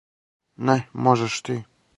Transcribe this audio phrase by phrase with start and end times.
[0.57, 1.63] Не, можеш ти.